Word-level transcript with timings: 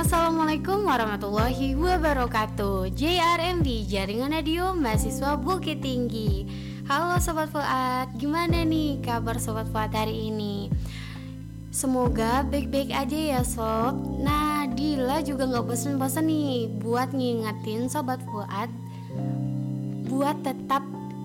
Assalamualaikum 0.00 0.88
warahmatullahi 0.88 1.76
wabarakatuh. 1.76 2.88
JRMD 2.96 3.84
Jaringan 3.84 4.32
Radio 4.32 4.72
Mahasiswa 4.72 5.36
Bukit 5.36 5.84
Tinggi. 5.84 6.48
Halo 6.88 7.20
Sobat 7.20 7.52
Fuad, 7.52 8.08
gimana 8.16 8.64
nih 8.64 9.04
kabar 9.04 9.36
Sobat 9.36 9.68
Fuad 9.68 9.92
hari 9.92 10.32
ini? 10.32 10.72
Semoga 11.68 12.48
baik-baik 12.48 12.96
aja 12.96 13.12
ya 13.36 13.40
Sob. 13.44 14.24
Nah 14.24 14.72
Dila 14.72 15.20
juga 15.20 15.44
gak 15.44 15.68
bosen-bosen 15.68 16.32
nih 16.32 16.72
Buat 16.80 17.12
ngingetin 17.12 17.92
Sobat 17.92 18.24
Fuad 18.24 18.72
Buat 20.08 20.40
tetap 20.40 20.80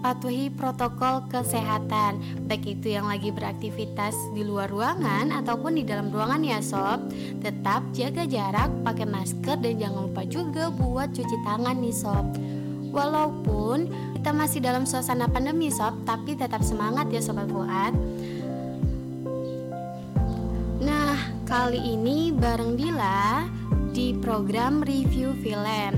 patuhi 0.05 0.53
protokol 0.53 1.25
kesehatan 1.33 2.21
Baik 2.45 2.77
itu 2.77 2.93
yang 2.93 3.09
lagi 3.09 3.33
beraktivitas 3.33 4.13
di 4.37 4.45
luar 4.45 4.69
ruangan 4.69 5.33
ataupun 5.33 5.81
di 5.81 5.81
dalam 5.81 6.13
ruangan 6.13 6.45
ya 6.45 6.61
sob. 6.61 7.09
Tetap 7.41 7.89
jaga 7.89 8.29
jarak, 8.29 8.69
pakai 8.85 9.09
masker 9.09 9.57
dan 9.57 9.73
jangan 9.81 10.05
lupa 10.05 10.21
juga 10.29 10.69
buat 10.69 11.09
cuci 11.09 11.37
tangan 11.41 11.81
nih 11.81 11.95
sob. 11.97 12.25
Walaupun 12.93 13.89
kita 14.13 14.29
masih 14.29 14.61
dalam 14.61 14.85
suasana 14.85 15.27
pandemi 15.27 15.67
sob 15.73 15.97
Tapi 16.05 16.37
tetap 16.37 16.61
semangat 16.61 17.09
ya 17.09 17.25
sobat 17.25 17.49
Fuad. 17.49 17.97
Nah 20.85 21.17
kali 21.49 21.81
ini 21.81 22.29
bareng 22.29 22.77
Dila 22.77 23.49
di 23.89 24.13
program 24.21 24.85
review 24.85 25.33
film 25.41 25.97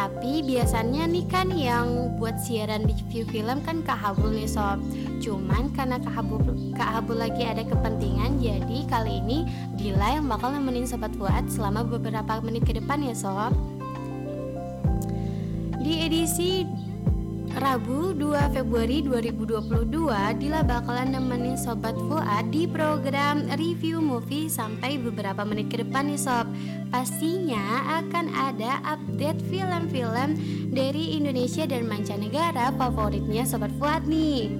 tapi 0.00 0.40
biasanya 0.40 1.04
nih 1.04 1.28
kan 1.28 1.52
yang 1.52 2.16
buat 2.16 2.40
siaran 2.40 2.88
review 2.88 3.28
film 3.28 3.60
kan 3.60 3.84
Kak 3.84 4.00
Habul 4.00 4.32
nih 4.32 4.48
sob. 4.48 4.80
Cuman 5.20 5.68
karena 5.76 6.00
Kak 6.00 6.16
Habul, 6.16 6.40
Kak 6.72 6.88
Habul 6.88 7.20
lagi 7.20 7.44
ada 7.44 7.60
kepentingan 7.60 8.40
Jadi 8.40 8.88
kali 8.88 9.20
ini 9.20 9.44
Dila 9.76 10.16
yang 10.16 10.24
bakal 10.24 10.56
nemenin 10.56 10.88
Sobat 10.88 11.12
Fuad 11.20 11.52
selama 11.52 11.84
beberapa 11.84 12.40
menit 12.40 12.64
ke 12.64 12.80
depan 12.80 13.04
ya 13.04 13.12
sob. 13.12 13.52
Di 15.84 16.08
edisi 16.08 16.64
Rabu 17.50 18.14
2 18.14 18.54
Februari 18.54 19.02
2022 19.02 19.82
Dila 20.38 20.62
bakalan 20.62 21.10
nemenin 21.10 21.58
Sobat 21.58 21.98
Fuad 21.98 22.54
di 22.54 22.70
program 22.70 23.42
review 23.58 23.98
movie 23.98 24.46
sampai 24.46 25.02
beberapa 25.02 25.42
menit 25.42 25.66
ke 25.66 25.82
depan 25.82 26.06
nih 26.06 26.20
sob. 26.20 26.46
Pastinya 26.94 27.98
akan 27.98 28.30
ada 28.30 28.78
update 28.86 29.42
film-film 29.50 30.38
dari 30.70 31.18
Indonesia 31.18 31.66
dan 31.66 31.90
mancanegara 31.90 32.70
favoritnya 32.78 33.42
Sobat 33.42 33.74
Fuad 33.82 34.06
nih. 34.06 34.54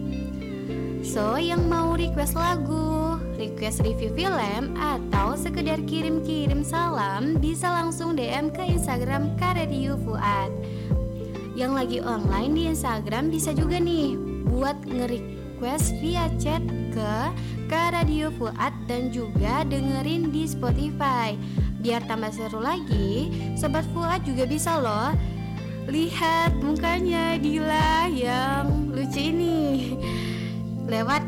So 1.07 1.39
yang 1.39 1.71
mau 1.71 1.95
request 1.95 2.35
lagu, 2.35 3.23
request 3.39 3.87
review 3.87 4.11
film 4.19 4.75
atau 4.75 5.39
sekedar 5.39 5.79
kirim-kirim 5.87 6.67
salam 6.67 7.39
bisa 7.39 7.71
langsung 7.71 8.19
DM 8.19 8.51
ke 8.51 8.67
Instagram 8.67 9.39
Karedio 9.39 9.95
Fuad 10.03 10.51
yang 11.61 11.77
lagi 11.77 12.01
online 12.01 12.57
di 12.57 12.63
Instagram 12.73 13.29
bisa 13.29 13.53
juga 13.53 13.77
nih 13.77 14.17
buat 14.49 14.81
nge-request 14.81 15.93
via 16.01 16.25
chat 16.41 16.65
ke 16.89 17.15
ke 17.69 17.83
Radio 17.93 18.33
Fuad 18.41 18.73
dan 18.89 19.13
juga 19.13 19.69
dengerin 19.69 20.33
di 20.33 20.49
Spotify. 20.49 21.37
Biar 21.85 22.01
tambah 22.09 22.33
seru 22.33 22.65
lagi, 22.65 23.29
Sobat 23.61 23.85
Fuad 23.93 24.25
juga 24.25 24.49
bisa 24.49 24.81
loh 24.81 25.13
lihat 25.85 26.57
mukanya 26.65 27.37
Dila 27.37 28.09
yang 28.09 28.97
lucu 28.97 29.21
ini 29.21 30.01
lewat 30.89 31.21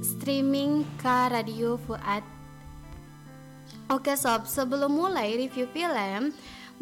streaming 0.00 0.88
ke 0.96 1.16
Radio 1.28 1.76
Fuad. 1.84 2.24
Oke 3.92 4.16
sob, 4.16 4.48
sebelum 4.48 4.96
mulai 4.96 5.36
review 5.36 5.68
film, 5.68 6.32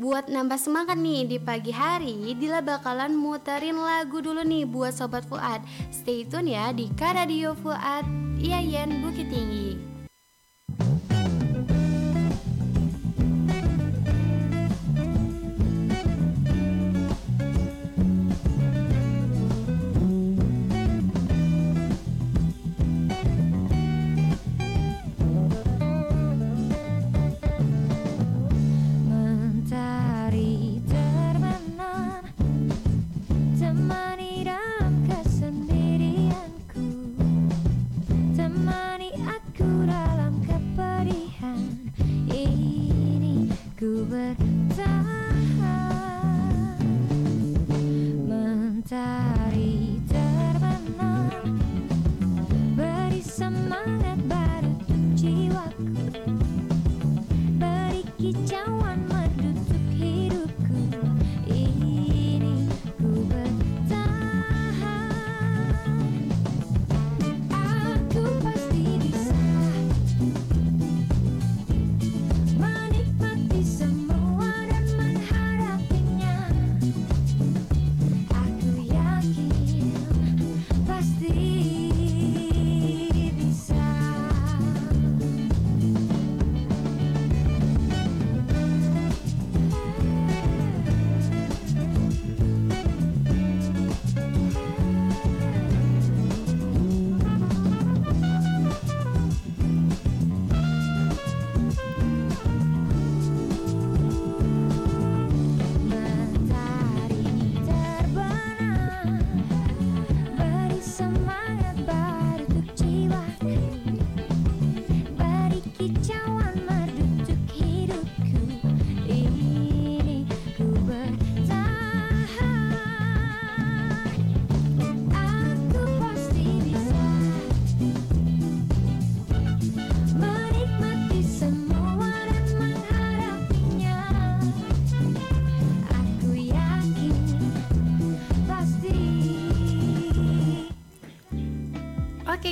Buat 0.00 0.32
nambah 0.32 0.56
semangat 0.56 0.96
nih 0.96 1.28
di 1.28 1.36
pagi 1.36 1.68
hari, 1.68 2.32
Dila 2.32 2.64
bakalan 2.64 3.12
muterin 3.12 3.76
lagu 3.76 4.24
dulu 4.24 4.40
nih 4.40 4.64
buat 4.64 4.96
Sobat 4.96 5.28
Fuad. 5.28 5.60
Stay 5.92 6.24
tune 6.24 6.56
ya 6.56 6.72
di 6.72 6.88
Karadio 6.96 7.52
Fuad, 7.52 8.08
Iyayen 8.40 9.04
Bukit 9.04 9.28
Tinggi. 9.28 9.91
temani 38.52 39.08
aku 39.24 39.64
dalam 39.88 40.36
kepedihan. 40.44 41.64
Ini 42.28 43.48
ku 43.80 44.04
berkata 44.04 44.61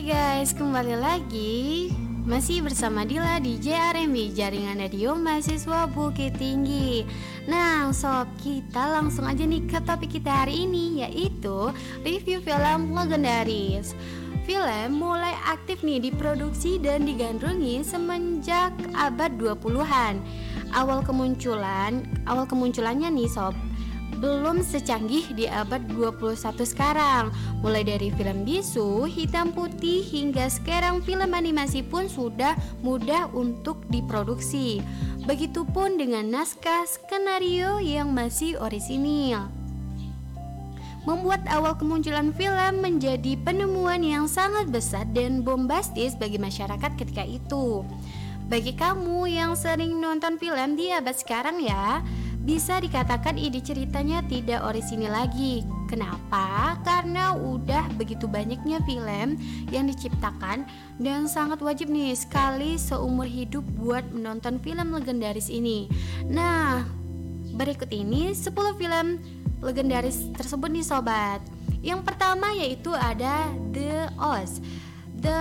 Guys, 0.01 0.57
kembali 0.57 0.97
lagi 0.97 1.93
masih 2.25 2.65
bersama 2.65 3.05
Dila 3.05 3.37
di 3.37 3.61
JRMB 3.61 4.33
Jaringan 4.33 4.81
Radio 4.81 5.13
Mahasiswa 5.13 5.85
Bukit 5.93 6.41
Tinggi. 6.41 7.05
Nah, 7.45 7.93
sob, 7.93 8.25
kita 8.41 8.97
langsung 8.97 9.29
aja 9.29 9.45
nih 9.45 9.61
ke 9.69 9.77
topik 9.85 10.17
kita 10.17 10.33
hari 10.33 10.65
ini 10.65 11.05
yaitu 11.05 11.69
review 12.01 12.41
film 12.41 12.97
legendaris. 12.97 13.93
Film 14.49 14.89
mulai 14.97 15.37
aktif 15.45 15.85
nih 15.85 16.01
diproduksi 16.09 16.81
dan 16.81 17.05
digandrungi 17.05 17.85
semenjak 17.85 18.73
abad 18.97 19.37
20-an. 19.37 20.17
Awal 20.73 21.05
kemunculan, 21.05 22.09
awal 22.25 22.49
kemunculannya 22.49 23.13
nih 23.13 23.29
sob 23.29 23.53
belum 24.21 24.61
secanggih 24.61 25.33
di 25.33 25.49
abad 25.49 25.81
21 25.89 26.37
sekarang. 26.63 27.33
Mulai 27.65 27.89
dari 27.89 28.13
film 28.13 28.45
bisu, 28.45 29.09
hitam 29.09 29.57
putih 29.57 30.05
hingga 30.05 30.47
sekarang 30.53 31.01
film 31.01 31.33
animasi 31.33 31.81
pun 31.81 32.07
sudah 32.07 32.55
mudah 32.85 33.33
untuk 33.33 33.81
diproduksi. 33.89 34.85
Begitupun 35.25 35.97
dengan 35.97 36.29
naskah 36.29 36.85
skenario 36.85 37.81
yang 37.81 38.13
masih 38.13 38.61
orisinil 38.61 39.49
membuat 41.09 41.41
awal 41.49 41.73
kemunculan 41.81 42.29
film 42.37 42.85
menjadi 42.85 43.33
penemuan 43.41 44.05
yang 44.05 44.29
sangat 44.29 44.69
besar 44.69 45.09
dan 45.17 45.41
bombastis 45.41 46.13
bagi 46.13 46.37
masyarakat 46.37 46.93
ketika 47.01 47.25
itu. 47.25 47.83
Bagi 48.51 48.75
kamu 48.75 49.31
yang 49.31 49.55
sering 49.55 50.03
nonton 50.03 50.35
film 50.37 50.75
di 50.75 50.91
abad 50.91 51.15
sekarang 51.15 51.63
ya, 51.63 52.03
bisa 52.41 52.81
dikatakan 52.81 53.37
ide 53.37 53.61
ceritanya 53.61 54.25
tidak 54.25 54.65
orisinil 54.65 55.13
lagi. 55.13 55.61
Kenapa? 55.93 56.79
Karena 56.81 57.37
udah 57.37 57.85
begitu 58.01 58.25
banyaknya 58.25 58.81
film 58.89 59.37
yang 59.69 59.85
diciptakan 59.85 60.65
dan 60.97 61.29
sangat 61.29 61.61
wajib 61.61 61.93
nih 61.93 62.17
sekali 62.17 62.81
seumur 62.81 63.29
hidup 63.29 63.63
buat 63.77 64.09
menonton 64.09 64.57
film 64.65 64.97
legendaris 64.97 65.53
ini. 65.53 65.91
Nah, 66.25 66.87
berikut 67.53 67.93
ini 67.93 68.33
10 68.33 68.57
film 68.81 69.21
legendaris 69.61 70.33
tersebut 70.33 70.73
nih 70.73 70.87
sobat. 70.87 71.45
Yang 71.85 72.09
pertama 72.09 72.57
yaitu 72.57 72.93
ada 72.97 73.53
The 73.73 74.09
Oz. 74.17 74.65
The 75.21 75.41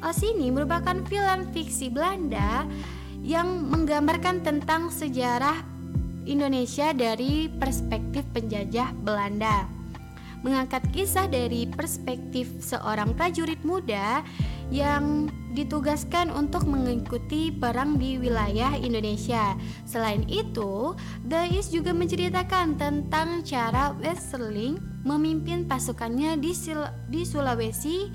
Oz 0.00 0.18
ini 0.24 0.48
merupakan 0.48 0.96
film 1.04 1.52
fiksi 1.52 1.92
Belanda 1.92 2.64
yang 3.20 3.68
menggambarkan 3.68 4.40
tentang 4.40 4.88
sejarah 4.88 5.79
Indonesia 6.28 6.92
dari 6.92 7.48
perspektif 7.48 8.24
penjajah 8.34 8.92
Belanda. 9.00 9.64
Mengangkat 10.40 10.88
kisah 10.92 11.28
dari 11.28 11.68
perspektif 11.68 12.48
seorang 12.64 13.12
prajurit 13.12 13.60
muda 13.60 14.24
yang 14.72 15.28
ditugaskan 15.52 16.32
untuk 16.32 16.64
mengikuti 16.64 17.52
perang 17.52 18.00
di 18.00 18.16
wilayah 18.16 18.72
Indonesia. 18.78 19.52
Selain 19.84 20.24
itu, 20.30 20.96
The 21.28 21.50
East 21.50 21.76
juga 21.76 21.92
menceritakan 21.92 22.80
tentang 22.80 23.44
cara 23.44 23.92
Westerling 24.00 24.80
memimpin 25.04 25.68
pasukannya 25.68 26.40
di, 26.40 26.56
di 27.12 27.22
Sulawesi 27.26 28.08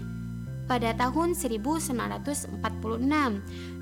pada 0.65 0.97
tahun 0.97 1.37
1946. 1.37 2.57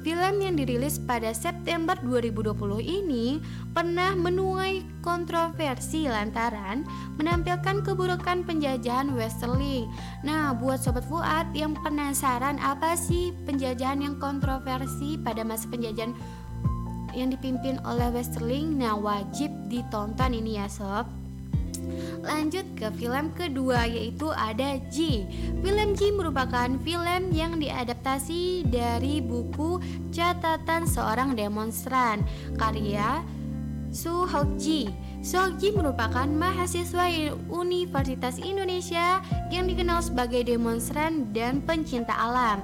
Film 0.04 0.44
yang 0.44 0.60
dirilis 0.60 1.00
pada 1.00 1.32
September 1.32 1.96
2020 2.04 2.60
ini 2.84 3.40
pernah 3.72 4.12
menuai 4.12 4.84
kontroversi 5.00 6.12
lantaran 6.12 6.84
menampilkan 7.16 7.88
keburukan 7.88 8.44
penjajahan 8.44 9.16
Westerling. 9.16 9.88
Nah, 10.28 10.52
buat 10.60 10.84
sobat 10.84 11.08
Fuad 11.08 11.56
yang 11.56 11.80
penasaran 11.80 12.60
apa 12.60 13.00
sih 13.00 13.32
penjajahan 13.48 14.04
yang 14.04 14.20
kontroversi 14.20 15.16
pada 15.24 15.48
masa 15.48 15.72
penjajahan 15.72 16.12
yang 17.16 17.32
dipimpin 17.32 17.80
oleh 17.88 18.12
Westerling? 18.12 18.76
Nah, 18.76 19.00
wajib 19.00 19.56
ditonton 19.72 20.36
ini 20.36 20.60
ya 20.60 20.68
sob. 20.68 21.23
Lanjut 22.24 22.64
ke 22.80 22.88
film 22.96 23.36
kedua 23.36 23.88
yaitu 23.88 24.32
ada 24.32 24.80
G. 24.88 25.28
Film 25.60 25.90
G 25.98 26.14
merupakan 26.16 26.70
film 26.82 27.22
yang 27.36 27.60
diadaptasi 27.60 28.68
dari 28.68 29.20
buku 29.20 29.82
Catatan 30.14 30.88
Seorang 30.88 31.36
Demonstran 31.36 32.24
karya 32.56 33.22
Su 33.94 34.26
Ji. 34.58 34.90
Su 35.24 35.40
Ji 35.60 35.72
merupakan 35.72 36.26
mahasiswa 36.26 37.08
Universitas 37.48 38.42
Indonesia 38.42 39.24
yang 39.54 39.70
dikenal 39.70 40.02
sebagai 40.02 40.44
demonstran 40.44 41.32
dan 41.32 41.64
pencinta 41.64 42.12
alam. 42.16 42.64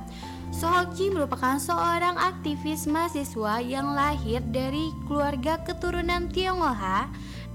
Sohokji 0.50 1.14
merupakan 1.14 1.62
seorang 1.62 2.18
aktivis 2.18 2.90
mahasiswa 2.90 3.62
yang 3.62 3.94
lahir 3.94 4.42
dari 4.50 4.90
keluarga 5.06 5.62
keturunan 5.62 6.26
Tionghoa 6.34 7.06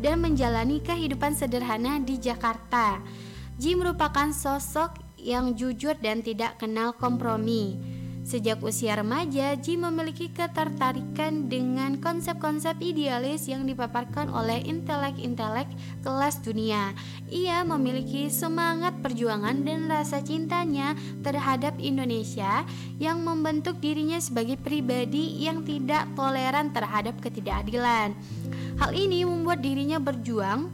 dan 0.02 0.22
menjalani 0.22 0.82
kehidupan 0.82 1.34
sederhana 1.34 2.02
di 2.02 2.18
Jakarta. 2.18 2.98
Ji 3.54 3.78
merupakan 3.78 4.34
sosok 4.34 4.98
yang 5.20 5.54
jujur 5.54 5.94
dan 6.02 6.20
tidak 6.20 6.58
kenal 6.58 6.92
kompromi. 6.94 7.78
Sejak 8.24 8.64
usia 8.64 8.96
remaja, 8.96 9.52
Ji 9.52 9.76
memiliki 9.76 10.32
ketertarikan 10.32 11.44
dengan 11.52 12.00
konsep-konsep 12.00 12.80
idealis 12.80 13.44
yang 13.52 13.68
dipaparkan 13.68 14.32
oleh 14.32 14.64
intelek-intelek 14.64 15.68
kelas 16.00 16.40
dunia. 16.40 16.96
Ia 17.28 17.68
memiliki 17.68 18.32
semangat 18.32 18.96
perjuangan 19.04 19.60
dan 19.68 19.92
rasa 19.92 20.24
cintanya 20.24 20.96
terhadap 21.20 21.76
Indonesia 21.76 22.64
yang 22.96 23.20
membentuk 23.20 23.76
dirinya 23.84 24.16
sebagai 24.16 24.56
pribadi 24.56 25.44
yang 25.44 25.60
tidak 25.60 26.08
toleran 26.16 26.72
terhadap 26.72 27.20
ketidakadilan. 27.20 28.16
Hal 28.80 28.90
ini 28.96 29.28
membuat 29.28 29.60
dirinya 29.60 30.00
berjuang 30.00 30.72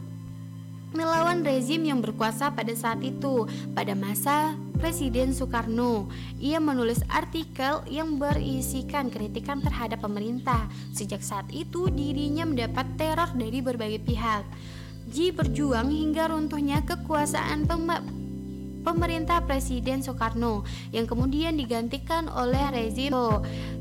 melawan 0.95 1.43
rezim 1.43 1.83
yang 1.83 1.99
berkuasa 1.99 2.55
pada 2.55 2.71
saat 2.71 3.03
itu. 3.03 3.43
Pada 3.75 3.91
masa 3.91 4.55
Presiden 4.81 5.29
Soekarno, 5.29 6.09
ia 6.41 6.57
menulis 6.57 7.05
artikel 7.05 7.85
yang 7.85 8.17
berisikan 8.17 9.13
kritikan 9.13 9.61
terhadap 9.61 10.01
pemerintah. 10.01 10.65
Sejak 10.89 11.21
saat 11.21 11.45
itu, 11.53 11.85
dirinya 11.93 12.49
mendapat 12.49 12.97
teror 12.97 13.29
dari 13.37 13.61
berbagai 13.61 14.01
pihak. 14.01 14.41
Ji 15.05 15.29
berjuang 15.29 15.93
hingga 15.93 16.33
runtuhnya 16.33 16.81
kekuasaan 16.81 17.69
pemerintah 18.81 19.45
Presiden 19.45 20.01
Soekarno 20.01 20.65
yang 20.89 21.05
kemudian 21.05 21.53
digantikan 21.53 22.25
oleh 22.25 22.73
rezim 22.73 23.13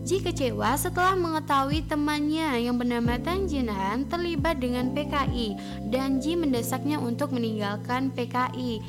Ji 0.05 0.20
kecewa 0.20 0.76
setelah 0.81 1.17
mengetahui 1.17 1.85
temannya 1.88 2.61
yang 2.64 2.76
bernama 2.76 3.20
Tan 3.20 3.49
Jinhan 3.49 4.08
terlibat 4.08 4.61
dengan 4.61 4.93
PKI 4.93 5.56
dan 5.93 6.20
Ji 6.20 6.37
mendesaknya 6.37 7.00
untuk 7.00 7.32
meninggalkan 7.32 8.12
PKI 8.12 8.81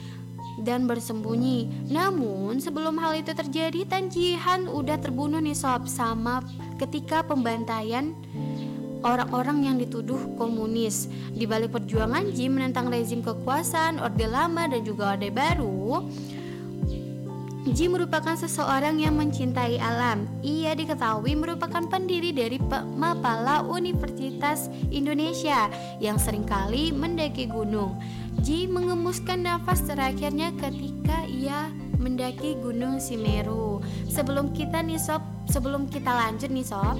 dan 0.59 0.89
bersembunyi. 0.89 1.87
Namun 1.87 2.59
sebelum 2.59 2.99
hal 2.99 3.15
itu 3.21 3.31
terjadi 3.31 3.87
Tan 3.87 4.11
Jihan 4.11 4.67
udah 4.67 4.99
terbunuh 4.99 5.39
nih 5.39 5.55
sob 5.55 5.87
sama 5.87 6.43
ketika 6.75 7.23
pembantaian 7.23 8.11
orang-orang 9.01 9.65
yang 9.65 9.75
dituduh 9.79 10.19
komunis. 10.37 11.09
Di 11.33 11.47
balik 11.49 11.73
perjuangan 11.73 12.29
Jim 12.35 12.57
menentang 12.57 12.91
rezim 12.91 13.21
kekuasaan, 13.25 13.97
Orde 13.97 14.27
Lama 14.29 14.69
dan 14.69 14.81
juga 14.85 15.17
Orde 15.17 15.33
Baru, 15.33 16.05
Jim 17.61 17.93
merupakan 17.93 18.33
seseorang 18.33 18.97
yang 18.97 19.13
mencintai 19.21 19.77
alam. 19.77 20.25
Ia 20.41 20.73
diketahui 20.73 21.37
merupakan 21.37 21.85
pendiri 21.85 22.33
dari 22.33 22.57
Mapala 22.97 23.61
Universitas 23.61 24.65
Indonesia 24.89 25.69
yang 26.01 26.17
sering 26.17 26.41
kali 26.41 26.89
mendaki 26.89 27.45
gunung. 27.45 28.01
Jim 28.41 28.73
mengemuskan 28.73 29.45
nafas 29.45 29.85
terakhirnya 29.85 30.49
ketika 30.57 31.29
ia 31.29 31.69
mendaki 32.01 32.57
Gunung 32.57 32.97
Simeru. 32.97 33.85
Sebelum 34.09 34.49
kita 34.57 34.81
nih 34.81 34.97
sob, 34.97 35.21
sebelum 35.45 35.85
kita 35.85 36.09
lanjut 36.09 36.49
nih 36.49 36.65
sob, 36.65 36.97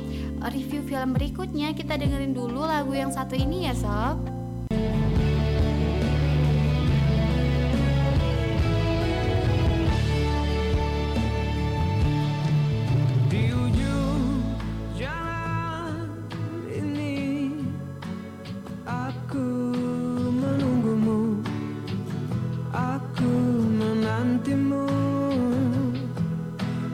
review 0.53 0.85
film 0.85 1.17
berikutnya 1.17 1.73
kita 1.73 1.97
dengerin 1.97 2.37
dulu 2.37 2.61
lagu 2.61 2.93
yang 2.93 3.09
satu 3.09 3.33
ini 3.33 3.65
ya 3.65 3.73
sob. 3.73 4.40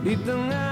Y 0.08 0.16
tengo 0.16 0.67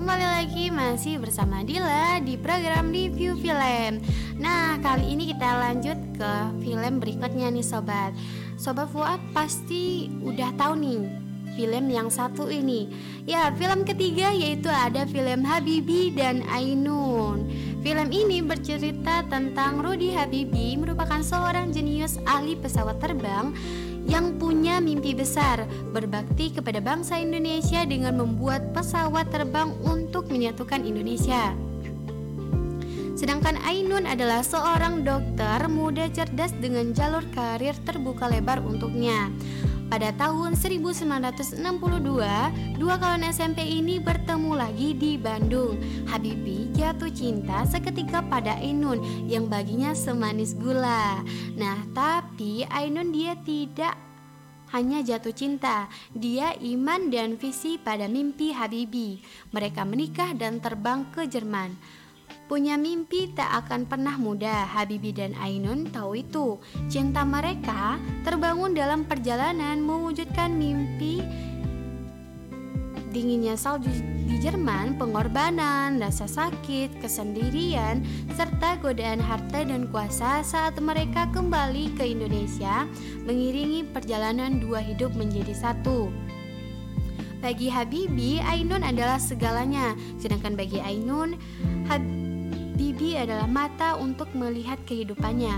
kembali 0.00 0.24
lagi 0.24 0.72
masih 0.72 1.20
bersama 1.20 1.60
Dila 1.60 2.24
di 2.24 2.40
program 2.40 2.88
review 2.88 3.36
film. 3.36 4.00
Nah, 4.40 4.80
kali 4.80 5.12
ini 5.12 5.28
kita 5.28 5.44
lanjut 5.44 6.16
ke 6.16 6.32
film 6.64 7.04
berikutnya 7.04 7.52
nih 7.52 7.60
sobat. 7.60 8.16
Sobat 8.56 8.88
Fuad 8.88 9.20
pasti 9.36 10.08
udah 10.24 10.56
tahu 10.56 10.80
nih 10.80 11.04
film 11.52 11.92
yang 11.92 12.08
satu 12.08 12.48
ini. 12.48 12.88
Ya, 13.28 13.52
film 13.52 13.84
ketiga 13.84 14.32
yaitu 14.32 14.72
ada 14.72 15.04
film 15.04 15.44
Habibi 15.44 16.16
dan 16.16 16.48
Ainun. 16.48 17.44
Film 17.84 18.08
ini 18.08 18.40
bercerita 18.40 19.28
tentang 19.28 19.84
Rudy 19.84 20.16
Habibi 20.16 20.80
merupakan 20.80 21.20
seorang 21.20 21.76
jenius 21.76 22.16
ahli 22.24 22.56
pesawat 22.56 23.04
terbang 23.04 23.52
yang 24.10 24.34
punya 24.42 24.82
mimpi 24.82 25.14
besar 25.14 25.70
berbakti 25.94 26.50
kepada 26.50 26.82
bangsa 26.82 27.22
Indonesia 27.22 27.86
dengan 27.86 28.18
membuat 28.18 28.74
pesawat 28.74 29.30
terbang 29.30 29.70
untuk 29.86 30.26
menyatukan 30.26 30.82
Indonesia. 30.82 31.54
Sedangkan 33.14 33.54
Ainun 33.62 34.10
adalah 34.10 34.42
seorang 34.42 35.06
dokter 35.06 35.62
muda 35.70 36.10
cerdas 36.10 36.50
dengan 36.58 36.90
jalur 36.90 37.22
karir 37.30 37.78
terbuka 37.86 38.26
lebar 38.26 38.58
untuknya. 38.58 39.30
Pada 39.90 40.14
tahun 40.14 40.54
1962, 40.54 41.58
dua 42.78 42.94
kawan 42.94 43.26
SMP 43.26 43.66
ini 43.66 43.98
bertemu 43.98 44.54
lagi 44.54 44.94
di 44.94 45.18
Bandung. 45.18 45.82
Habibi 46.06 46.70
jatuh 46.70 47.10
cinta 47.10 47.66
seketika 47.66 48.22
pada 48.22 48.54
Ainun 48.62 49.02
yang 49.26 49.50
baginya 49.50 49.90
semanis 49.90 50.54
gula. 50.54 51.18
Nah, 51.58 51.82
tapi 51.90 52.62
Ainun 52.70 53.10
dia 53.10 53.34
tidak 53.42 53.98
hanya 54.70 55.02
jatuh 55.02 55.34
cinta. 55.34 55.90
Dia 56.14 56.54
iman 56.54 57.10
dan 57.10 57.34
visi 57.34 57.74
pada 57.74 58.06
mimpi 58.06 58.54
Habibi. 58.54 59.18
Mereka 59.50 59.82
menikah 59.82 60.38
dan 60.38 60.62
terbang 60.62 61.10
ke 61.10 61.26
Jerman. 61.26 61.74
Punya 62.50 62.74
mimpi 62.74 63.30
tak 63.30 63.46
akan 63.46 63.86
pernah 63.86 64.18
mudah. 64.18 64.66
Habibi 64.66 65.14
dan 65.14 65.38
Ainun 65.38 65.86
tahu 65.94 66.18
itu. 66.18 66.58
Cinta 66.90 67.22
mereka 67.22 68.02
terbangun 68.26 68.74
dalam 68.74 69.06
perjalanan 69.06 69.78
mewujudkan 69.78 70.58
mimpi 70.58 71.22
dinginnya 73.10 73.58
salju 73.58 73.90
di 74.26 74.38
Jerman, 74.38 74.94
pengorbanan, 74.94 75.98
rasa 75.98 76.30
sakit, 76.30 77.02
kesendirian, 77.02 78.06
serta 78.38 78.78
godaan 78.78 79.18
harta 79.18 79.66
dan 79.66 79.90
kuasa 79.90 80.46
saat 80.46 80.78
mereka 80.78 81.26
kembali 81.34 81.98
ke 81.98 82.06
Indonesia 82.06 82.86
mengiringi 83.26 83.86
perjalanan 83.90 84.62
dua 84.62 84.78
hidup 84.78 85.10
menjadi 85.18 85.54
satu. 85.54 86.10
Bagi 87.42 87.72
Habibi, 87.72 88.38
Ainun 88.42 88.84
adalah 88.84 89.16
segalanya, 89.16 89.96
sedangkan 90.20 90.54
bagi 90.54 90.78
Ainun, 90.78 91.40
Hab 91.88 92.19
Bibi 92.80 93.12
adalah 93.20 93.44
mata 93.44 93.92
untuk 94.00 94.32
melihat 94.32 94.80
kehidupannya, 94.88 95.52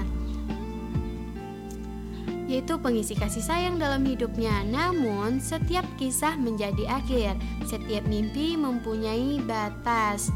yaitu 2.51 2.75
pengisi 2.83 3.15
kasih 3.15 3.47
sayang 3.47 3.79
dalam 3.79 4.03
hidupnya. 4.03 4.67
Namun, 4.67 5.39
setiap 5.39 5.87
kisah 6.03 6.35
menjadi 6.35 6.99
akhir, 6.99 7.39
setiap 7.63 8.03
mimpi 8.11 8.59
mempunyai 8.59 9.39
batas. 9.47 10.35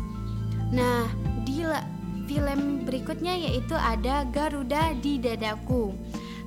Nah, 0.70 1.10
di 1.42 1.66
film 2.30 2.86
berikutnya 2.86 3.34
yaitu 3.34 3.74
ada 3.74 4.22
Garuda 4.30 4.94
di 5.02 5.18
Dadaku. 5.18 5.90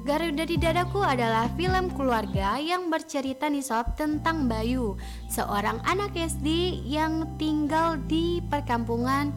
Garuda 0.08 0.48
di 0.48 0.56
Dadaku 0.56 1.04
adalah 1.04 1.52
film 1.60 1.92
keluarga 1.92 2.56
yang 2.56 2.88
bercerita 2.88 3.52
nih 3.52 3.60
sob 3.60 3.92
tentang 4.00 4.48
Bayu, 4.48 4.96
seorang 5.28 5.84
anak 5.84 6.16
SD 6.16 6.80
yang 6.88 7.28
tinggal 7.36 8.00
di 8.08 8.40
perkampungan 8.48 9.36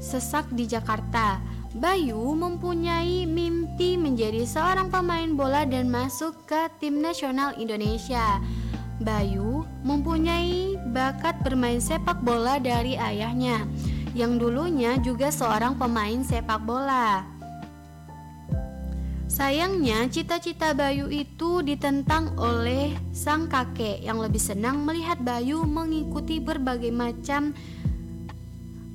sesak 0.00 0.48
di 0.56 0.64
Jakarta. 0.64 1.38
Bayu 1.70 2.34
mempunyai 2.34 3.30
mimpi 3.30 3.94
menjadi 3.94 4.42
seorang 4.42 4.90
pemain 4.90 5.30
bola 5.38 5.62
dan 5.62 5.86
masuk 5.86 6.34
ke 6.48 6.66
tim 6.82 6.98
nasional 6.98 7.54
Indonesia. 7.54 8.42
Bayu 8.98 9.62
mempunyai 9.86 10.74
bakat 10.90 11.38
bermain 11.46 11.78
sepak 11.78 12.20
bola 12.26 12.58
dari 12.58 12.98
ayahnya, 12.98 13.64
yang 14.18 14.36
dulunya 14.36 14.98
juga 14.98 15.30
seorang 15.30 15.78
pemain 15.78 16.20
sepak 16.26 16.58
bola. 16.66 17.22
Sayangnya, 19.30 20.10
cita-cita 20.10 20.74
Bayu 20.74 21.06
itu 21.06 21.62
ditentang 21.62 22.34
oleh 22.34 22.98
sang 23.14 23.46
kakek 23.46 24.02
yang 24.02 24.18
lebih 24.18 24.42
senang 24.42 24.82
melihat 24.82 25.22
Bayu 25.22 25.62
mengikuti 25.62 26.42
berbagai 26.42 26.90
macam 26.90 27.54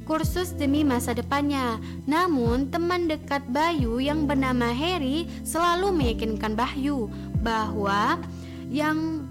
kursus 0.05 0.53
demi 0.53 0.85
masa 0.85 1.11
depannya. 1.11 1.81
Namun, 2.05 2.69
teman 2.69 3.09
dekat 3.09 3.43
Bayu 3.49 3.97
yang 3.97 4.29
bernama 4.29 4.69
Harry 4.71 5.25
selalu 5.41 5.91
meyakinkan 5.91 6.53
Bayu 6.53 7.09
bahwa 7.41 8.21
yang 8.69 9.25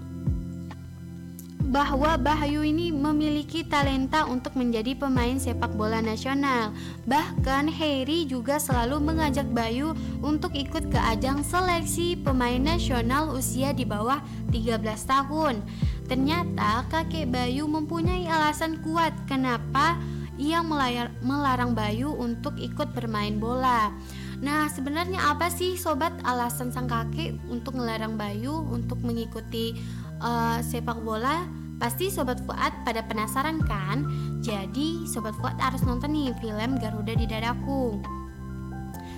bahwa 1.65 2.15
Bayu 2.15 2.61
ini 2.61 2.93
memiliki 2.93 3.65
talenta 3.65 4.23
untuk 4.29 4.53
menjadi 4.53 4.95
pemain 4.95 5.35
sepak 5.35 5.73
bola 5.73 5.99
nasional. 5.99 6.71
Bahkan 7.09 7.67
Harry 7.67 8.29
juga 8.29 8.61
selalu 8.61 9.01
mengajak 9.01 9.49
Bayu 9.49 9.97
untuk 10.21 10.53
ikut 10.53 10.93
ke 10.93 10.99
ajang 11.11 11.41
seleksi 11.41 12.21
pemain 12.21 12.61
nasional 12.61 13.33
usia 13.33 13.73
di 13.73 13.83
bawah 13.83 14.21
13 14.53 14.77
tahun. 15.03 15.59
Ternyata 16.05 16.85
kakek 16.87 17.33
Bayu 17.33 17.65
mempunyai 17.65 18.29
alasan 18.29 18.79
kuat 18.85 19.11
kenapa 19.25 19.97
melayar, 20.37 21.11
melarang 21.23 21.71
Bayu 21.71 22.11
untuk 22.11 22.59
ikut 22.59 22.91
bermain 22.91 23.39
bola. 23.39 23.91
Nah, 24.43 24.67
sebenarnya 24.67 25.31
apa 25.31 25.47
sih 25.47 25.79
sobat 25.79 26.11
alasan 26.27 26.69
sang 26.69 26.91
kakek 26.91 27.39
untuk 27.47 27.79
melarang 27.79 28.19
Bayu 28.19 28.67
untuk 28.67 28.99
mengikuti 28.99 29.75
uh, 30.19 30.59
sepak 30.59 30.99
bola? 31.01 31.47
Pasti 31.75 32.07
sobat 32.07 32.39
Fuad 32.43 32.71
pada 32.87 33.03
penasaran 33.03 33.59
kan? 33.63 34.07
Jadi, 34.39 35.07
sobat 35.07 35.35
Fuad 35.39 35.59
harus 35.59 35.83
nonton 35.83 36.11
nih 36.15 36.31
film 36.39 36.79
Garuda 36.79 37.15
di 37.15 37.27
Dadaku. 37.27 37.99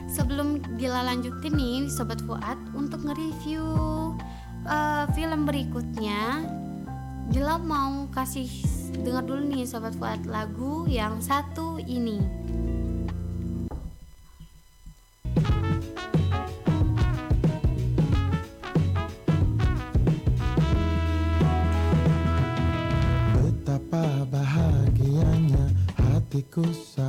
Sebelum 0.10 0.64
Dila 0.80 1.06
lanjutin 1.06 1.54
nih 1.54 1.90
sobat 1.90 2.22
Fuad 2.26 2.58
untuk 2.74 3.06
nge-review 3.06 3.66
uh, 4.66 5.06
film 5.14 5.46
berikutnya, 5.46 6.46
Dila 7.30 7.62
mau 7.62 8.08
kasih 8.10 8.50
dengar 8.91 9.24
dulu 9.24 9.48
nih 9.48 9.63
sobat 9.63 9.96
Fuad 9.96 10.27
lagu 10.27 10.84
yang 10.89 11.24
satu 11.24 11.79
ini. 11.79 12.20
Betapa 23.38 24.27
bahagianya 24.27 25.72
hatiku 25.96 26.65
saat 26.74 27.07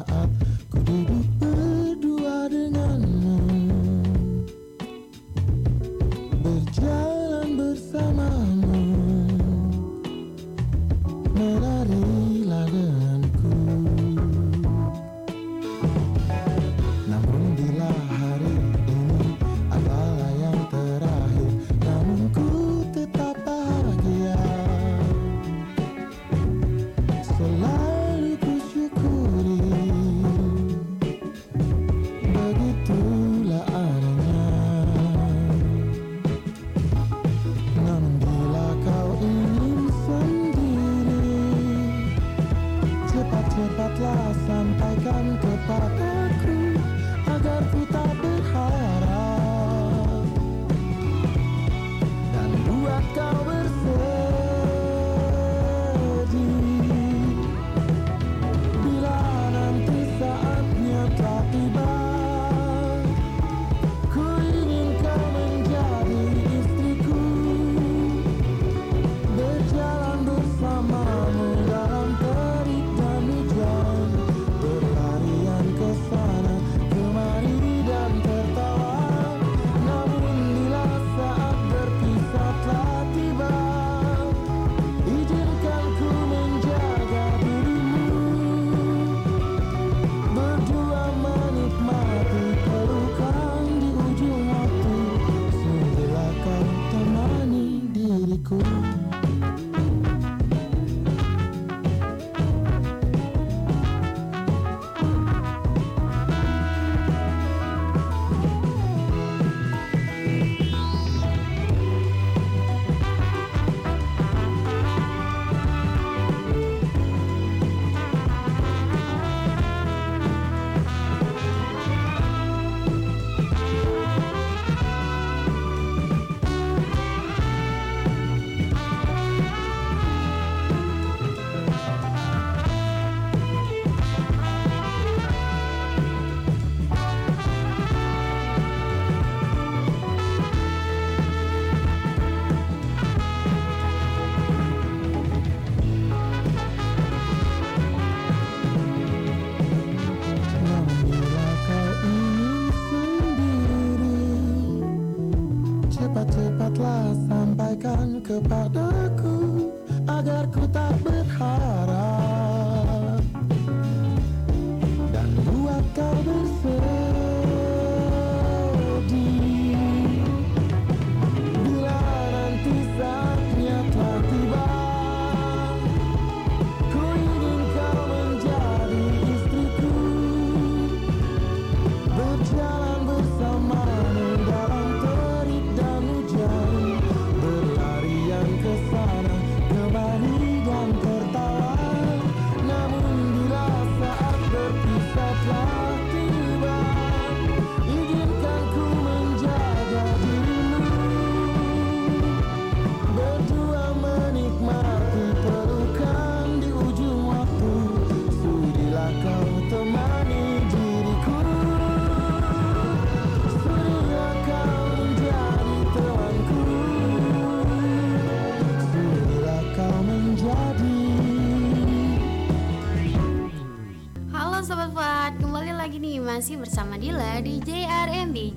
i 160.38 160.46
Dark 160.46 160.56
it. 160.56 160.77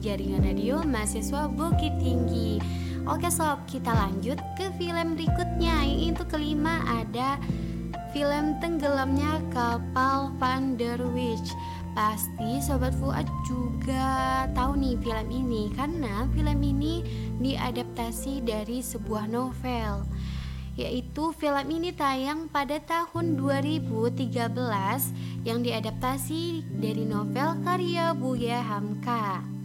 Jaringan 0.01 0.41
Radio 0.41 0.81
Mahasiswa 0.81 1.45
Bukit 1.45 1.93
Tinggi. 2.01 2.57
Oke 3.05 3.29
sob, 3.29 3.61
kita 3.69 3.93
lanjut 3.93 4.41
ke 4.57 4.73
film 4.81 5.13
berikutnya 5.13 5.85
Yaitu 5.85 6.25
kelima 6.25 6.81
ada 6.89 7.37
film 8.09 8.57
tenggelamnya 8.57 9.45
kapal 9.53 10.33
Van 10.41 10.73
der 10.73 10.97
Witch 11.13 11.53
Pasti 11.93 12.57
Sobat 12.65 12.97
Fuad 12.97 13.29
juga 13.45 14.45
tahu 14.57 14.73
nih 14.73 14.97
film 15.05 15.27
ini 15.29 15.69
Karena 15.77 16.25
film 16.33 16.59
ini 16.65 17.05
diadaptasi 17.37 18.41
dari 18.41 18.81
sebuah 18.81 19.29
novel 19.29 20.01
yaitu 20.71 21.35
film 21.35 21.67
ini 21.67 21.91
tayang 21.91 22.47
pada 22.47 22.79
tahun 22.79 23.35
2013 23.35 24.39
yang 25.43 25.59
diadaptasi 25.61 26.63
dari 26.79 27.03
novel 27.03 27.59
karya 27.59 28.15
Buya 28.15 28.63
Hamka. 28.63 29.60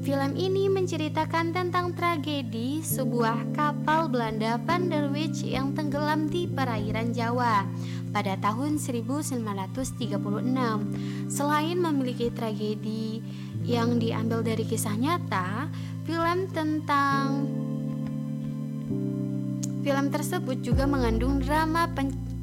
Film 0.00 0.32
ini 0.32 0.72
menceritakan 0.72 1.52
tentang 1.52 1.92
tragedi 1.92 2.80
sebuah 2.80 3.52
kapal 3.52 4.08
Belanda 4.08 4.56
Van 4.64 4.88
der 4.88 5.12
Witch 5.12 5.44
yang 5.44 5.76
tenggelam 5.76 6.24
di 6.24 6.48
perairan 6.48 7.12
Jawa 7.12 7.68
pada 8.08 8.32
tahun 8.40 8.80
1936. 8.80 9.76
Selain 11.28 11.76
memiliki 11.76 12.32
tragedi 12.32 13.20
yang 13.60 14.00
diambil 14.00 14.40
dari 14.40 14.64
kisah 14.64 14.96
nyata, 14.96 15.68
film 16.08 16.48
tentang 16.48 17.44
Film 19.80 20.12
tersebut 20.12 20.60
juga 20.64 20.88
mengandung 20.88 21.44
drama 21.44 21.88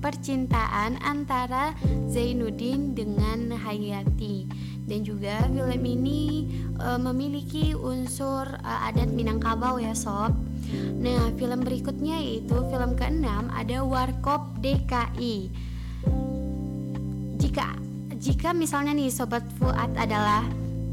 percintaan 0.01 0.97
antara 1.01 1.73
Zainuddin 2.09 2.93
dengan 2.93 3.49
Hayati 3.53 4.45
dan 4.87 5.03
juga 5.03 5.43
film 5.51 5.83
ini 5.83 6.47
e, 6.79 6.89
memiliki 6.95 7.75
unsur 7.75 8.47
e, 8.47 8.71
adat 8.87 9.11
Minangkabau 9.11 9.77
ya 9.83 9.91
sob. 9.91 10.31
Nah 10.97 11.31
film 11.35 11.59
berikutnya 11.61 12.23
yaitu 12.23 12.55
film 12.71 12.95
keenam 12.95 13.51
ada 13.51 13.83
Warkop 13.83 14.63
DKI. 14.63 15.51
Jika 17.37 17.67
jika 18.17 18.49
misalnya 18.55 18.95
nih 18.95 19.11
sobat 19.13 19.43
Fuad 19.59 19.93
adalah 19.99 20.47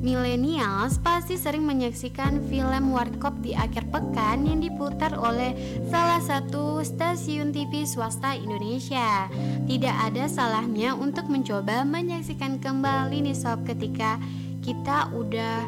millennials 0.05 1.01
pasti 1.01 1.41
sering 1.41 1.65
menyaksikan 1.65 2.45
film 2.53 2.93
Warkop 2.93 3.41
di 3.41 3.57
akhir 3.57 3.89
pekan 3.89 4.45
yang 4.45 4.61
diputar 4.61 5.17
oleh 5.17 5.57
salah 5.89 6.21
satu 6.21 6.85
stasiun 6.85 7.57
TV 7.57 7.89
swasta 7.89 8.37
Indonesia. 8.37 9.33
Tidak 9.65 9.97
ada 10.13 10.29
salahnya 10.29 10.93
untuk 10.93 11.33
mencoba 11.33 11.89
menyaksikan 11.89 12.61
kembali 12.61 13.25
nih 13.25 13.33
sob 13.33 13.65
ketika 13.65 14.21
kita 14.61 15.09
udah 15.17 15.65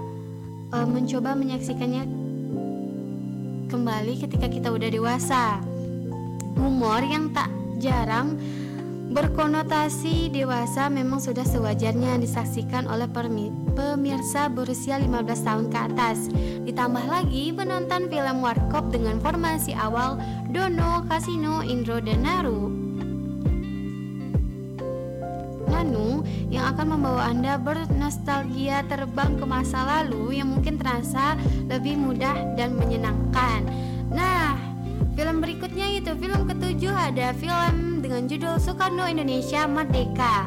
uh, 0.77 0.85
mencoba 0.85 1.33
menyaksikannya 1.33 2.05
kembali 3.73 4.21
ketika 4.21 4.53
kita 4.53 4.69
udah 4.69 4.91
dewasa. 4.93 5.65
Humor 6.61 7.01
yang 7.09 7.33
tak 7.33 7.49
jarang 7.81 8.37
berkonotasi 9.17 10.29
dewasa 10.29 10.93
memang 10.93 11.17
sudah 11.17 11.49
sewajarnya 11.49 12.21
disaksikan 12.21 12.85
oleh 12.85 13.09
pemirsa 13.73 14.53
berusia 14.53 15.01
15 15.01 15.41
tahun 15.41 15.67
ke 15.73 15.79
atas. 15.89 16.29
Ditambah 16.69 17.01
lagi 17.09 17.49
menonton 17.49 18.13
film 18.13 18.45
Warkop 18.45 18.93
dengan 18.93 19.17
formasi 19.25 19.73
awal 19.73 20.21
Dono, 20.53 21.09
Kasino, 21.09 21.65
Indro, 21.65 21.97
dan 22.05 22.29
Naru. 22.29 22.69
Nanu 25.65 26.21
yang 26.53 26.77
akan 26.77 27.01
membawa 27.01 27.33
Anda 27.33 27.57
bernostalgia 27.57 28.85
terbang 28.85 29.41
ke 29.41 29.49
masa 29.49 29.81
lalu 29.97 30.45
yang 30.45 30.53
mungkin 30.53 30.77
terasa 30.77 31.41
lebih 31.73 31.97
mudah 31.97 32.53
dan 32.53 32.77
menyenangkan. 32.77 33.65
Nah, 34.13 34.77
Film 35.17 35.41
berikutnya 35.41 35.97
itu 35.97 36.13
film 36.13 36.45
ketujuh 36.45 36.93
ada 36.93 37.33
film 37.33 37.96
dengan 38.07 38.31
judul 38.31 38.55
Soekarno 38.63 39.03
Indonesia 39.11 39.67
Merdeka. 39.67 40.47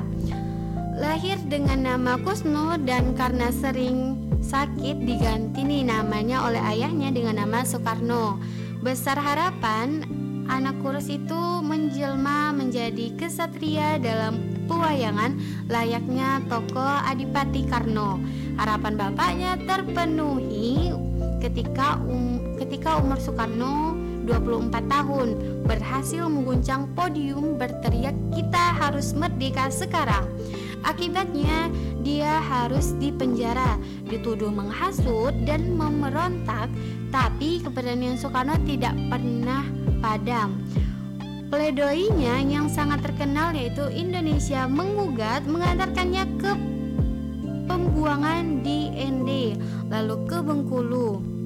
Lahir 0.95 1.35
dengan 1.51 1.83
nama 1.83 2.15
Kusno 2.15 2.79
dan 2.87 3.11
karena 3.19 3.51
sering 3.51 4.15
sakit 4.39 5.03
diganti 5.03 5.67
nih 5.67 5.83
namanya 5.83 6.47
oleh 6.47 6.63
ayahnya 6.63 7.11
dengan 7.11 7.43
nama 7.43 7.67
Soekarno. 7.67 8.39
Besar 8.79 9.19
harapan 9.19 10.07
anak 10.47 10.79
kurus 10.79 11.11
itu 11.11 11.59
menjelma 11.59 12.55
menjadi 12.55 13.11
kesatria 13.19 13.99
dalam 13.99 14.39
pewayangan 14.71 15.35
layaknya 15.67 16.39
tokoh 16.47 17.03
Adipati 17.11 17.67
Karno. 17.67 18.23
Harapan 18.55 18.95
bapaknya 18.95 19.59
terpenuhi 19.67 20.95
ketika 21.43 21.99
um, 22.07 22.55
ketika 22.55 23.03
umur 23.03 23.19
Soekarno 23.19 23.99
24 24.29 24.85
tahun 24.85 25.27
berhasil 25.65 26.29
mengguncang 26.29 26.85
podium 26.93 27.57
berteriak 27.57 28.13
kita 28.29 28.77
harus 28.77 29.17
merdeka 29.17 29.73
sekarang. 29.73 30.29
Akibatnya 30.85 31.67
dia 32.05 32.37
harus 32.39 32.93
dipenjara, 33.01 33.81
dituduh 34.05 34.53
menghasut 34.53 35.33
dan 35.43 35.73
memerontak, 35.73 36.69
tapi 37.09 37.59
keberanian 37.59 38.15
Soekarno 38.15 38.55
tidak 38.69 38.93
pernah 39.09 39.65
padam. 39.99 40.61
Pledoinya 41.49 42.45
yang 42.45 42.69
sangat 42.69 43.01
terkenal 43.01 43.57
yaitu 43.57 43.89
Indonesia 43.89 44.69
mengugat 44.69 45.41
mengantarkannya 45.49 46.23
ke 46.37 46.51
pembuangan 47.65 48.61
di 48.61 48.93
ND 48.93 49.57
lalu 49.89 50.15
ke 50.29 50.37
Bengkulu. 50.45 51.38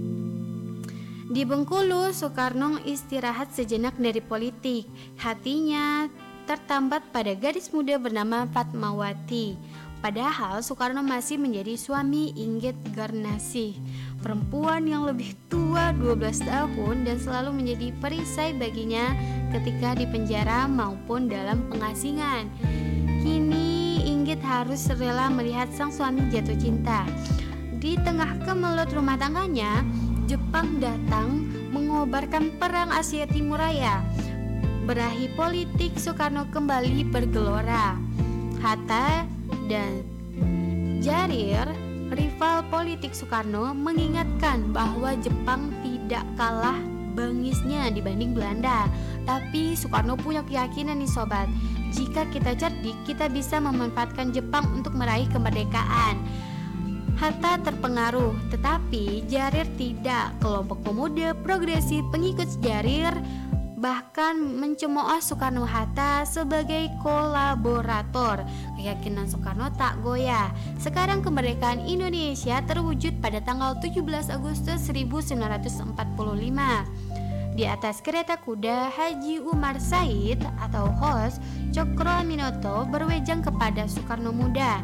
Di 1.33 1.49
Bengkulu, 1.49 2.13
Soekarno 2.13 2.77
istirahat 2.85 3.49
sejenak 3.49 3.97
dari 3.97 4.21
politik. 4.21 4.85
Hatinya 5.17 6.05
tertambat 6.45 7.09
pada 7.09 7.33
gadis 7.33 7.73
muda 7.73 7.97
bernama 7.97 8.45
Fatmawati. 8.53 9.57
Padahal 9.97 10.61
Soekarno 10.61 11.01
masih 11.01 11.41
menjadi 11.41 11.73
suami 11.73 12.37
Inggit 12.37 12.77
Garnasih, 12.93 13.73
perempuan 14.21 14.85
yang 14.85 15.09
lebih 15.09 15.33
tua 15.49 15.89
12 15.97 16.45
tahun 16.45 17.01
dan 17.01 17.17
selalu 17.17 17.49
menjadi 17.49 17.89
perisai 17.97 18.53
baginya 18.53 19.17
ketika 19.57 19.97
di 19.97 20.05
penjara 20.05 20.69
maupun 20.69 21.25
dalam 21.25 21.65
pengasingan. 21.65 22.45
Kini 23.25 24.05
Inggit 24.05 24.37
harus 24.45 24.85
rela 24.93 25.33
melihat 25.33 25.65
sang 25.73 25.89
suami 25.89 26.29
jatuh 26.29 26.61
cinta. 26.61 27.09
Di 27.81 27.97
tengah 28.05 28.37
kemelut 28.45 28.93
rumah 28.93 29.17
tangganya, 29.17 29.81
Jepang 30.33 30.81
datang 30.81 31.45
mengobarkan 31.69 32.57
perang 32.57 32.89
Asia 32.89 33.29
Timur 33.29 33.61
Raya. 33.61 34.01
Berahi 34.89 35.29
politik 35.37 35.93
Soekarno 35.93 36.49
kembali 36.49 37.05
bergelora. 37.05 37.93
Hatta 38.57 39.29
dan 39.69 40.01
Jarir, 41.05 41.69
rival 42.09 42.65
politik 42.73 43.13
Soekarno, 43.13 43.77
mengingatkan 43.77 44.73
bahwa 44.73 45.13
Jepang 45.21 45.69
tidak 45.85 46.25
kalah 46.33 46.81
bengisnya 47.13 47.93
dibanding 47.93 48.33
Belanda. 48.33 48.89
Tapi 49.29 49.77
Soekarno 49.77 50.17
punya 50.17 50.41
keyakinan 50.49 50.97
nih 50.97 51.13
sobat, 51.13 51.45
jika 51.93 52.25
kita 52.33 52.57
cerdik, 52.57 52.97
kita 53.05 53.29
bisa 53.29 53.61
memanfaatkan 53.61 54.33
Jepang 54.33 54.65
untuk 54.73 54.97
meraih 54.97 55.29
kemerdekaan. 55.29 56.17
Hatta 57.17 57.61
terpengaruh, 57.61 58.33
tetapi 58.49 59.23
Jarir 59.29 59.69
tidak. 59.77 60.33
Kelompok 60.41 60.81
pemuda 60.81 61.37
progresif 61.37 62.01
pengikut 62.09 62.49
Jarir 62.59 63.13
bahkan 63.83 64.39
mencemooh 64.39 65.19
Soekarno-Hatta 65.19 66.23
sebagai 66.23 66.87
kolaborator. 67.03 68.47
Keyakinan 68.79 69.27
Soekarno 69.27 69.67
tak 69.75 69.99
goyah. 69.99 70.55
Sekarang 70.79 71.19
kemerdekaan 71.19 71.83
Indonesia 71.83 72.63
terwujud 72.63 73.19
pada 73.19 73.43
tanggal 73.43 73.75
17 73.83 74.31
Agustus 74.31 74.87
1945. 74.87 75.99
Di 77.53 77.69
atas 77.69 78.01
kereta 78.01 78.39
kuda 78.39 78.89
Haji 78.89 79.43
Umar 79.43 79.77
Said 79.77 80.41
atau 80.63 80.89
Hos 80.97 81.37
Cokro 81.69 82.23
Minoto 82.23 82.87
berwejang 82.87 83.43
kepada 83.43 83.83
Soekarno 83.85 84.31
Muda. 84.31 84.79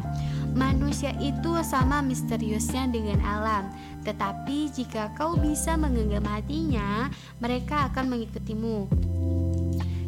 Manusia 0.50 1.14
itu 1.22 1.54
sama 1.62 2.02
misteriusnya 2.02 2.90
dengan 2.90 3.22
alam, 3.22 3.70
tetapi 4.02 4.68
jika 4.74 5.14
kau 5.14 5.38
bisa 5.38 5.78
menggenggam 5.78 6.26
hatinya, 6.26 7.06
mereka 7.38 7.86
akan 7.88 8.10
mengikutimu. 8.10 8.90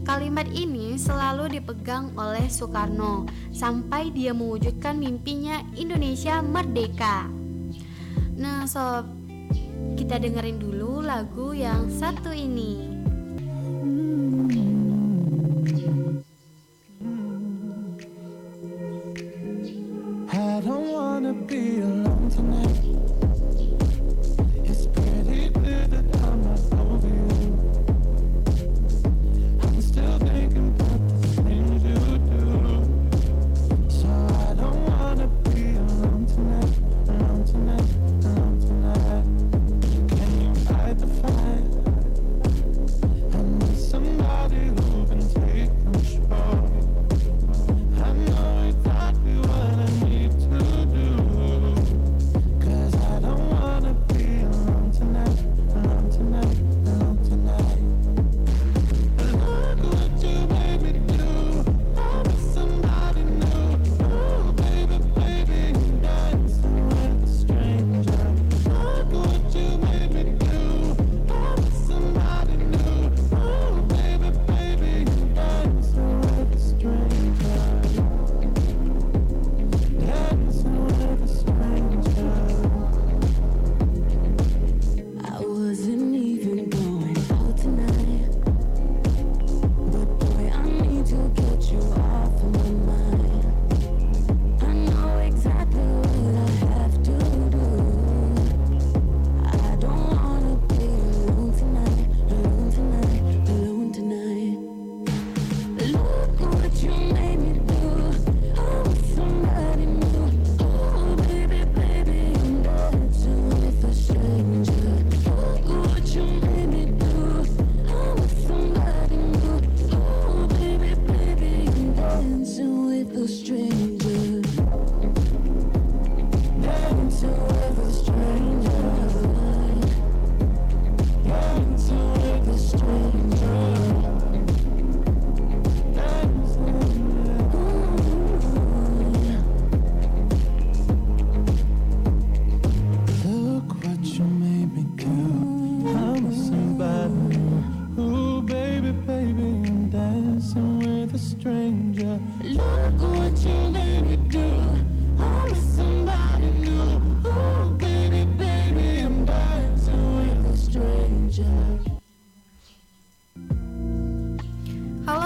Kalimat 0.03 0.51
ini 0.51 0.99
selalu 0.99 1.63
dipegang 1.63 2.11
oleh 2.19 2.51
Soekarno 2.51 3.31
sampai 3.55 4.11
dia 4.11 4.35
mewujudkan 4.35 4.99
mimpinya 4.99 5.63
Indonesia 5.79 6.43
merdeka. 6.43 7.31
Nah, 8.35 8.67
sob, 8.67 9.07
kita 9.95 10.19
dengerin 10.19 10.59
dulu 10.59 11.07
lagu 11.07 11.55
yang 11.55 11.87
satu 11.87 12.35
ini. 12.35 12.92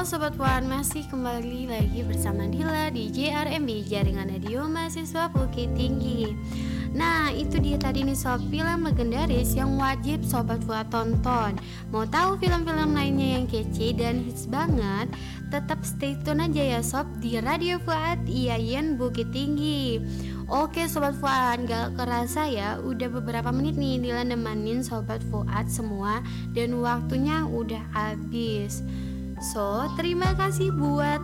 Sobat 0.06 0.38
Puan, 0.38 0.70
masih 0.70 1.02
kembali 1.10 1.66
lagi 1.66 2.06
bersama 2.06 2.46
Dila 2.46 2.94
di 2.94 3.10
JRMB 3.10 3.90
Jaringan 3.90 4.30
Radio 4.30 4.62
Mahasiswa 4.70 5.26
Bukit 5.34 5.74
Tinggi. 5.74 6.30
Nah 6.94 7.34
itu 7.34 7.58
dia 7.58 7.74
tadi 7.74 8.06
nih 8.06 8.14
sob 8.14 8.38
film 8.46 8.86
legendaris 8.86 9.58
yang 9.58 9.74
wajib 9.74 10.22
Sobat 10.22 10.62
Fuad 10.62 10.94
tonton. 10.94 11.58
Mau 11.90 12.06
tahu 12.06 12.38
film-film 12.38 12.94
lainnya 12.94 13.34
yang 13.34 13.50
kece 13.50 13.98
dan 13.98 14.22
hits 14.22 14.46
banget? 14.46 15.10
Tetap 15.50 15.82
stay 15.82 16.14
tune 16.22 16.38
aja 16.38 16.78
ya 16.78 16.80
sob 16.86 17.10
di 17.18 17.42
Radio 17.42 17.82
Fuad 17.82 18.30
IAIN 18.30 18.94
Bukit 18.94 19.34
Tinggi. 19.34 19.98
Oke 20.46 20.86
Sobat 20.86 21.18
Fuad, 21.18 21.66
gak 21.66 21.98
kerasa 21.98 22.46
ya 22.46 22.78
udah 22.78 23.10
beberapa 23.10 23.50
menit 23.50 23.74
nih 23.74 23.98
Dila 23.98 24.22
nemenin 24.22 24.86
Sobat 24.86 25.18
Fuad 25.34 25.66
semua 25.66 26.22
dan 26.54 26.78
waktunya 26.78 27.42
udah 27.42 27.82
habis 27.90 28.86
So, 29.46 29.86
terima 29.94 30.34
kasih 30.34 30.74
buat 30.74 31.22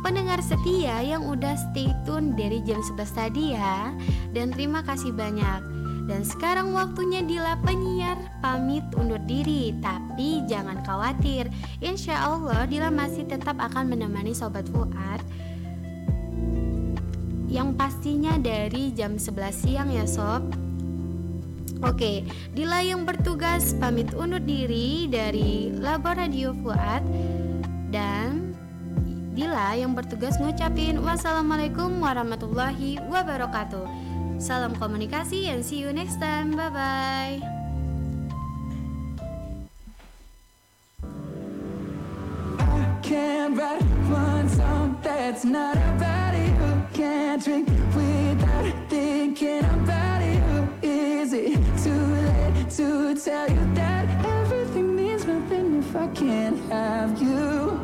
pendengar 0.00 0.40
setia 0.40 1.04
yang 1.04 1.28
udah 1.28 1.52
stay 1.52 1.92
tune 2.08 2.32
dari 2.32 2.64
jam 2.64 2.80
11 2.80 3.12
tadi 3.12 3.52
ya. 3.52 3.92
Dan 4.32 4.56
terima 4.56 4.80
kasih 4.80 5.12
banyak. 5.12 5.60
Dan 6.08 6.24
sekarang 6.24 6.72
waktunya 6.72 7.20
Dila 7.20 7.60
penyiar. 7.60 8.16
Pamit 8.42 8.82
undur 8.98 9.22
diri 9.22 9.70
Tapi 9.84 10.42
jangan 10.48 10.80
khawatir. 10.82 11.46
Insya 11.84 12.24
Allah 12.24 12.64
Dila 12.64 12.88
masih 12.88 13.28
tetap 13.28 13.60
akan 13.60 13.92
menemani 13.92 14.32
Sobat 14.32 14.64
Fuad. 14.72 15.20
Yang 17.52 17.76
pastinya 17.76 18.40
dari 18.40 18.96
jam 18.96 19.20
11 19.20 19.52
siang 19.52 19.92
ya 19.92 20.08
Sob. 20.08 20.40
Oke, 21.84 22.24
Dila 22.56 22.80
yang 22.80 23.04
bertugas 23.04 23.76
pamit 23.76 24.08
undur 24.16 24.40
diri 24.40 25.04
dari 25.10 25.68
Labor 25.68 26.16
Radio 26.16 26.56
Fuad 26.56 27.04
Dila 29.32 29.72
yang 29.72 29.96
bertugas 29.96 30.36
ngucapin 30.36 31.00
wassalamualaikum 31.00 32.04
warahmatullahi 32.04 33.00
wabarakatuh. 33.08 33.88
Salam 34.36 34.76
komunikasi 34.76 35.48
and 35.48 35.64
see 35.64 35.80
you 35.80 35.88
next 35.88 36.20
time. 36.20 36.52
Bye 36.52 36.68
bye. 36.68 37.40
Tell 53.22 53.46
you 53.46 53.74
that 53.78 54.26
everything 54.26 54.96
means 54.96 55.24
nothing 55.24 55.78
if 55.78 55.94
I 55.94 56.08
can't 56.08 56.58
have 56.72 57.22
you? 57.22 57.81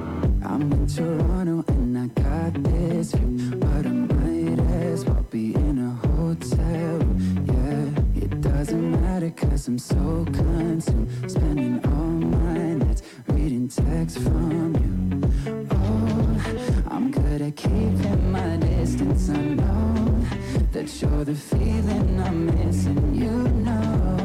I'm 0.60 0.72
in 0.72 0.88
Toronto 0.88 1.64
and 1.68 1.96
I 1.96 2.06
got 2.20 2.64
this 2.64 3.12
view, 3.12 3.54
but 3.58 3.86
I 3.86 3.90
might 3.90 4.58
as 4.82 5.04
well 5.04 5.24
be 5.30 5.54
in 5.54 5.78
a 5.78 5.90
hotel. 6.08 6.98
Yeah, 7.46 8.24
it 8.24 8.40
doesn't 8.40 8.90
matter 8.90 9.30
cause 9.30 9.68
I'm 9.68 9.78
so 9.78 10.24
consumed, 10.32 11.30
spending 11.30 11.78
all 11.86 12.40
my 12.42 12.74
nights 12.74 13.02
reading 13.28 13.68
texts 13.68 14.20
from 14.20 14.74
you. 14.82 15.66
Oh, 15.70 16.84
I'm 16.90 17.12
good 17.12 17.40
at 17.40 17.54
keeping 17.54 18.32
my 18.32 18.56
distance. 18.56 19.30
I 19.30 19.40
know 19.40 20.26
that 20.72 21.00
you're 21.00 21.24
the 21.24 21.36
feeling 21.36 22.20
I'm 22.20 22.46
missing. 22.46 23.14
You 23.14 23.30
know 23.30 24.17